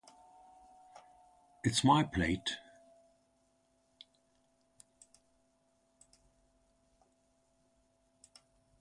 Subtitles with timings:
[1.63, 2.57] It’s my plate.